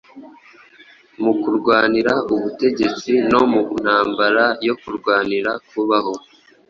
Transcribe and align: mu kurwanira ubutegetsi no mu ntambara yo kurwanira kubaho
mu 1.23 1.33
kurwanira 1.41 2.13
ubutegetsi 2.33 3.11
no 3.31 3.41
mu 3.51 3.61
ntambara 3.81 4.45
yo 4.67 4.75
kurwanira 4.81 5.51
kubaho 5.69 6.13